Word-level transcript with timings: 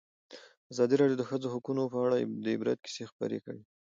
ازادي 0.73 0.95
راډیو 0.97 1.17
د 1.19 1.19
د 1.21 1.23
ښځو 1.29 1.47
حقونه 1.53 1.81
په 1.93 1.97
اړه 2.05 2.15
د 2.43 2.45
عبرت 2.55 2.77
کیسې 2.85 3.03
خبر 3.09 3.31
کړي. 3.45 3.61